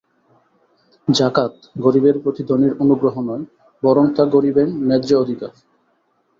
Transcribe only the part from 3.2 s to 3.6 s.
নয়,